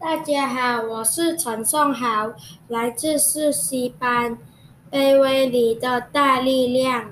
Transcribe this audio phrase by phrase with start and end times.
[0.00, 2.32] 大家好，我是陈颂豪，
[2.68, 4.38] 来自四 C 班。
[4.90, 7.04] 卑微里的大力量。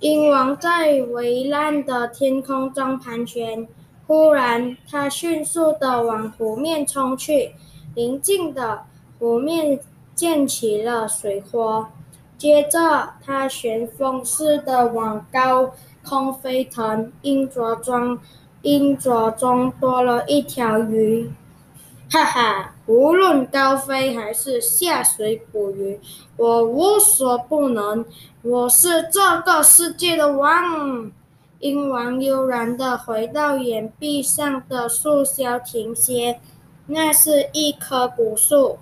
[0.00, 3.66] 鹰王在蔚蓝的天空中盘旋，
[4.06, 7.54] 忽然，它迅速地往湖面冲去。
[7.94, 8.82] 临近的
[9.18, 9.80] 湖面
[10.14, 11.90] 溅起了水花，
[12.36, 15.72] 接着，它旋风似的往高
[16.04, 17.10] 空飞腾。
[17.22, 18.18] 鹰爪中，
[18.60, 21.30] 鹰爪中多了一条鱼。
[22.12, 26.00] 哈哈，无论高飞还是下水捕鱼，
[26.36, 28.04] 我无所不能。
[28.42, 31.12] 我是这个世界的王。
[31.60, 36.40] 鹰王悠然地回到岩壁上的树梢停歇。
[36.86, 38.80] 那是一棵古树，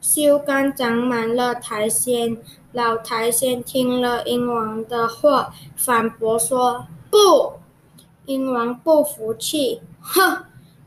[0.00, 2.38] 树干长满了苔藓。
[2.72, 7.52] 老苔藓听了鹰王的话，反驳说：“不。”
[8.24, 10.46] 鹰王不服气，哼。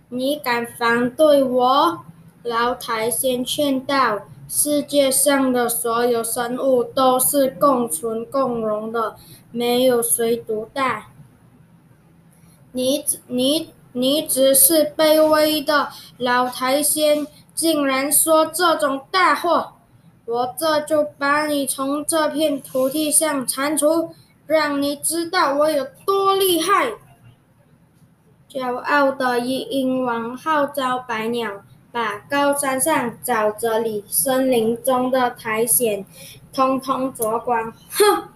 [0.09, 1.99] 你敢反对我？
[2.43, 9.17] 老苔藓劝道：“世界上的所有生物都是共存共荣的，
[9.51, 11.07] 没有谁独大。
[12.71, 19.73] 你只你你只是卑微的老苔藓，竟然说这种大话！
[20.25, 24.13] 我这就把你从这片土地上铲除，
[24.45, 26.93] 让你知道我有多厉害！”
[28.49, 31.51] 骄傲的鹰王号召百鸟，
[31.91, 36.05] 把高山上沼泽里、森林中的苔藓
[36.53, 37.73] 通通啄光。
[37.89, 38.29] 哼，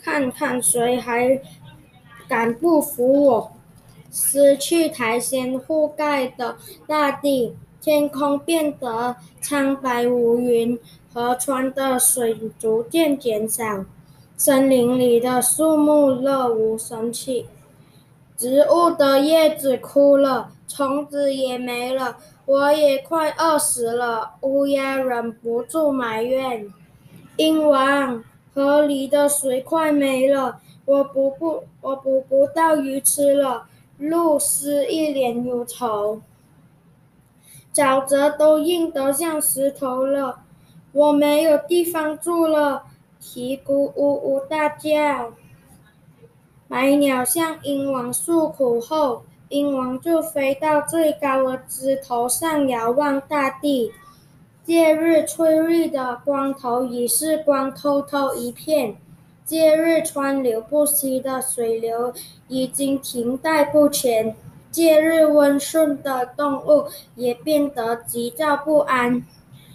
[0.00, 1.40] 看看谁还
[2.28, 3.52] 敢不服我！
[4.12, 10.78] 失去苔藓覆盖的大地，天空变得苍白无云，
[11.12, 13.84] 河川的水逐渐减少，
[14.36, 17.46] 森林里的树木乐无生气。
[18.36, 24.32] 植物的叶子枯了，虫子也没了，我也快饿死了。
[24.42, 26.70] 乌鸦忍不住埋怨
[27.38, 28.22] ：“鹰王，
[28.54, 33.66] 河里的水快没了，我捕不我捕不到鱼吃了。”
[33.98, 36.20] 露丝一脸忧愁
[37.72, 40.40] ：“沼泽都硬得像石头了，
[40.92, 42.82] 我没有地方住了。”
[43.18, 45.32] 鹈鹕呜呜大叫。
[46.68, 53.92] 百鸟向鹰王诉苦后，鹰王就飞到最高的枝头上遥望大地。
[54.64, 58.96] 烈日翠绿的光头已是光秃秃一片，
[59.48, 62.12] 烈日川流不息的水流
[62.48, 64.34] 已经停滞不前，
[64.74, 69.24] 烈日温顺的动物也变得急躁不安。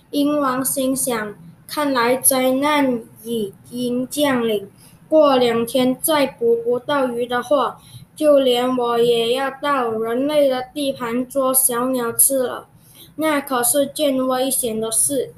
[0.09, 1.33] 鹰王心想：
[1.65, 4.69] 看来灾难已经降临。
[5.11, 7.81] 过两天再捕不到鱼的话，
[8.15, 12.69] 就连我也要到人类的地盘捉小鸟吃了，
[13.17, 15.33] 那可是件危险的事。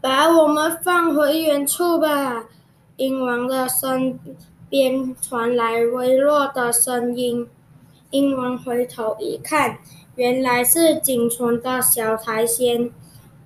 [0.00, 2.46] 把我们放回原处吧！
[2.96, 4.18] 鹰王的身
[4.70, 7.46] 边传来微弱的声音。
[8.12, 9.76] 鹰王回头一看，
[10.16, 12.90] 原来是仅存的小苔藓。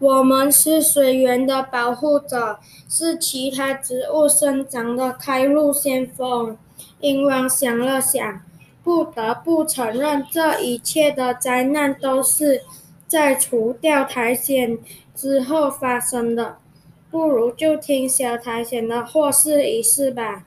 [0.04, 6.59] 我们是水源的保护者，是其他植物生长的开路先锋。
[7.00, 8.42] 鹰王想了想，
[8.82, 12.60] 不得不承认，这一切的灾难都是
[13.06, 14.76] 在除掉苔藓
[15.15, 16.59] 之后发生的。
[17.10, 20.44] 不如就听小苔藓的话试一试吧。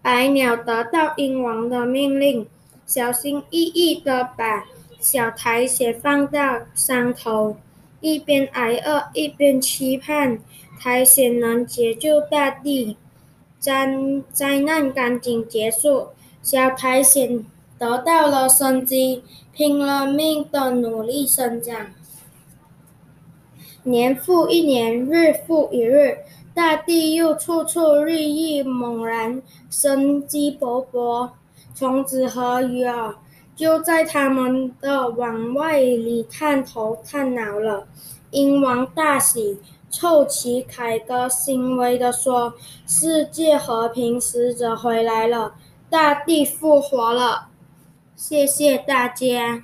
[0.00, 2.48] 百鸟得到鹰王的命令，
[2.86, 4.64] 小心翼翼地把
[4.98, 7.58] 小苔藓放到山头。
[8.00, 10.38] 一边挨饿，一边期盼
[10.78, 12.96] 苔藓能解救大地，
[13.58, 13.86] 灾
[14.32, 16.08] 灾难赶紧结束，
[16.42, 17.44] 小苔藓
[17.78, 19.22] 得到了生机，
[19.52, 21.88] 拼了命的努力生长。
[23.82, 26.18] 年复一年，日复一日，
[26.54, 31.30] 大地又处处绿意猛然，生机勃勃，
[31.74, 33.14] 虫子和鱼儿。
[33.60, 37.86] 就在他们的往外里探头探脑了，
[38.30, 39.58] 鹰王大喜，
[39.90, 42.54] 凑齐凯歌，欣慰地说
[42.88, 45.52] ：“世界和平使者回来了，
[45.90, 47.48] 大地复活了。”
[48.16, 49.62] 谢谢大家。